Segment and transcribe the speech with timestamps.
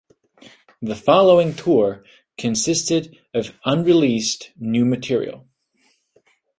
[0.81, 2.03] The following tour
[2.35, 5.47] consisted of unreleased new material.